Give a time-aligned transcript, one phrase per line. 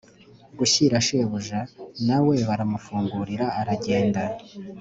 [0.57, 1.59] gushyira shebuja,
[2.07, 4.21] na we baramufungurira aragenda.